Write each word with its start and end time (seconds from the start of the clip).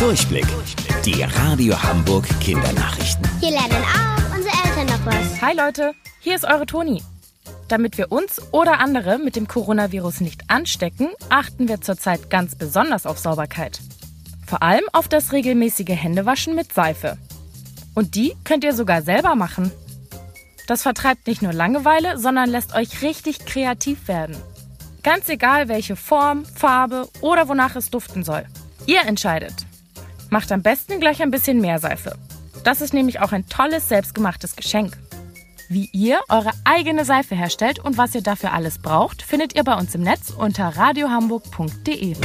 Durchblick. 0.00 0.46
Die 1.04 1.22
Radio 1.22 1.80
Hamburg 1.82 2.26
Kindernachrichten. 2.40 3.22
Hier 3.38 3.50
lernen 3.50 3.84
auch 3.84 4.34
unsere 4.34 4.54
Eltern 4.64 4.86
noch 4.86 5.04
was. 5.04 5.42
Hi 5.42 5.54
Leute, 5.54 5.92
hier 6.20 6.36
ist 6.36 6.46
eure 6.46 6.64
Toni. 6.64 7.02
Damit 7.68 7.98
wir 7.98 8.10
uns 8.10 8.40
oder 8.50 8.80
andere 8.80 9.18
mit 9.18 9.36
dem 9.36 9.46
Coronavirus 9.46 10.22
nicht 10.22 10.44
anstecken, 10.48 11.10
achten 11.28 11.68
wir 11.68 11.82
zurzeit 11.82 12.30
ganz 12.30 12.54
besonders 12.54 13.04
auf 13.04 13.18
Sauberkeit. 13.18 13.80
Vor 14.46 14.62
allem 14.62 14.84
auf 14.94 15.06
das 15.06 15.32
regelmäßige 15.32 15.90
Händewaschen 15.90 16.54
mit 16.54 16.72
Seife. 16.72 17.18
Und 17.94 18.14
die 18.14 18.34
könnt 18.44 18.64
ihr 18.64 18.72
sogar 18.72 19.02
selber 19.02 19.34
machen. 19.34 19.70
Das 20.66 20.80
vertreibt 20.80 21.26
nicht 21.26 21.42
nur 21.42 21.52
Langeweile, 21.52 22.16
sondern 22.16 22.48
lässt 22.48 22.74
euch 22.74 23.02
richtig 23.02 23.44
kreativ 23.44 24.08
werden. 24.08 24.38
Ganz 25.02 25.28
egal 25.28 25.68
welche 25.68 25.94
Form, 25.94 26.46
Farbe 26.46 27.06
oder 27.20 27.48
wonach 27.48 27.76
es 27.76 27.90
duften 27.90 28.24
soll. 28.24 28.46
Ihr 28.86 29.02
entscheidet. 29.02 29.66
Macht 30.30 30.52
am 30.52 30.62
besten 30.62 31.00
gleich 31.00 31.20
ein 31.22 31.32
bisschen 31.32 31.60
mehr 31.60 31.78
Seife. 31.80 32.16
Das 32.64 32.80
ist 32.80 32.94
nämlich 32.94 33.20
auch 33.20 33.32
ein 33.32 33.48
tolles 33.48 33.88
selbstgemachtes 33.88 34.56
Geschenk. 34.56 34.96
Wie 35.68 35.88
ihr 35.92 36.20
eure 36.28 36.50
eigene 36.64 37.04
Seife 37.04 37.34
herstellt 37.34 37.78
und 37.78 37.98
was 37.98 38.14
ihr 38.14 38.22
dafür 38.22 38.52
alles 38.52 38.78
braucht, 38.78 39.22
findet 39.22 39.54
ihr 39.54 39.64
bei 39.64 39.74
uns 39.74 39.94
im 39.94 40.02
Netz 40.02 40.30
unter 40.30 40.68
radiohamburg.de. 40.76 42.16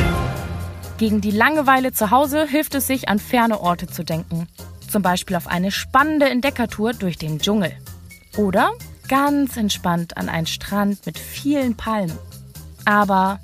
Gegen 0.97 1.21
die 1.21 1.31
Langeweile 1.31 1.91
zu 1.91 2.11
Hause 2.11 2.47
hilft 2.47 2.75
es 2.75 2.88
sich, 2.88 3.09
an 3.09 3.20
ferne 3.20 3.59
Orte 3.59 3.88
zu 3.88 4.03
denken. 4.03 4.47
Zum 4.89 5.02
Beispiel 5.02 5.35
auf 5.35 5.47
eine 5.47 5.72
spannende 5.72 6.30
Entdeckertour 6.30 6.94
durch 6.94 7.17
den 7.17 7.39
Dschungel. 7.39 7.72
Oder 8.38 8.72
ganz 9.08 9.58
entspannt 9.58 10.17
an 10.17 10.30
einen 10.30 10.47
Strand 10.47 11.05
mit 11.05 11.19
vielen 11.19 11.75
Palmen. 11.75 12.17
Aber 12.85 13.39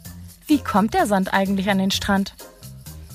wie 0.47 0.59
kommt 0.59 0.93
der 0.93 1.07
Sand 1.07 1.33
eigentlich 1.33 1.69
an 1.69 1.77
den 1.77 1.91
Strand? 1.91 2.33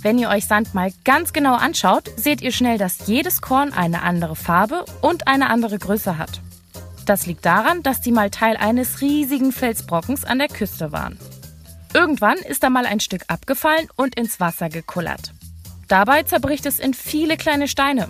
Wenn 0.03 0.19
ihr 0.19 0.29
euch 0.29 0.47
Sand 0.47 0.75
mal 0.75 0.93
ganz 1.05 1.33
genau 1.33 1.55
anschaut, 1.55 2.11
seht 2.17 2.41
ihr 2.43 2.53
schnell, 2.53 2.79
dass 2.79 3.07
jedes 3.07 3.41
Korn 3.41 3.73
eine 3.73 4.03
andere 4.03 4.37
Farbe 4.37 4.85
und 5.01 5.27
eine 5.27 5.51
andere 5.51 5.79
Größe 5.79 6.19
hat. 6.19 6.41
Das 7.07 7.27
liegt 7.27 7.47
daran, 7.47 7.83
dass 7.83 8.01
die 8.01 8.13
mal 8.13 8.31
Teil 8.31 8.57
eines 8.57 9.01
riesigen 9.01 9.53
Felsbrockens 9.53 10.25
an 10.25 10.39
der 10.39 10.49
Küste 10.49 10.93
waren. 10.93 11.19
Irgendwann 11.95 12.39
ist 12.39 12.63
da 12.63 12.71
mal 12.71 12.85
ein 12.85 13.01
Stück 13.01 13.23
abgefallen 13.29 13.89
und 13.97 14.17
ins 14.17 14.41
Wasser 14.41 14.69
gekullert. 14.69 15.33
Dabei 15.89 16.25
zerbricht 16.25 16.67
es 16.67 16.81
in 16.81 16.95
viele 16.95 17.37
kleine 17.37 17.69
Steine. 17.69 18.09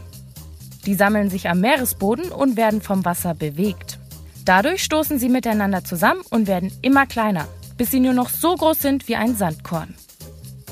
Die 0.86 0.94
sammeln 0.94 1.30
sich 1.30 1.48
am 1.48 1.60
Meeresboden 1.60 2.32
und 2.32 2.56
werden 2.56 2.80
vom 2.80 3.04
Wasser 3.04 3.34
bewegt. 3.34 3.98
Dadurch 4.44 4.82
stoßen 4.82 5.18
sie 5.18 5.28
miteinander 5.28 5.84
zusammen 5.84 6.22
und 6.30 6.46
werden 6.46 6.72
immer 6.80 7.06
kleiner, 7.06 7.48
bis 7.76 7.90
sie 7.90 8.00
nur 8.00 8.14
noch 8.14 8.30
so 8.30 8.54
groß 8.54 8.78
sind 8.78 9.08
wie 9.08 9.16
ein 9.16 9.36
Sandkorn. 9.36 9.94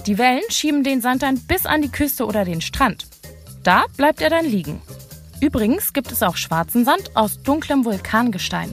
Die 0.06 0.18
Wellen 0.18 0.42
schieben 0.50 0.84
den 0.84 1.00
Sand 1.00 1.22
dann 1.22 1.38
bis 1.38 1.64
an 1.64 1.80
die 1.80 1.90
Küste 1.90 2.26
oder 2.26 2.44
den 2.44 2.60
Strand. 2.60 3.06
Da 3.62 3.84
bleibt 3.96 4.20
er 4.20 4.28
dann 4.28 4.44
liegen. 4.44 4.82
Übrigens 5.40 5.94
gibt 5.94 6.12
es 6.12 6.22
auch 6.22 6.36
schwarzen 6.36 6.84
Sand 6.84 7.16
aus 7.16 7.42
dunklem 7.42 7.84
Vulkangestein. 7.86 8.70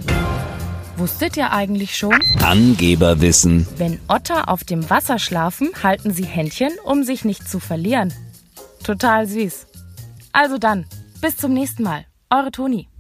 Wusstet 0.98 1.38
ihr 1.38 1.52
eigentlich 1.52 1.98
schon? 1.98 2.20
Angeberwissen. 2.42 3.66
Wenn 3.78 4.00
Otter 4.10 4.50
auf 4.50 4.66
dem 4.66 4.90
Wasser 4.90 5.20
schlafen, 5.20 5.70
halten 5.82 6.12
sie 6.12 6.26
Händchen, 6.26 6.74
um 6.84 7.04
sich 7.04 7.24
nicht 7.24 7.48
zu 7.48 7.60
verlieren. 7.60 8.14
Total 8.84 9.26
süß. 9.26 9.68
Also 10.34 10.58
dann, 10.58 10.86
bis 11.22 11.38
zum 11.38 11.54
nächsten 11.54 11.84
Mal. 11.84 12.06
Eure 12.30 12.52
Toni. 12.52 12.91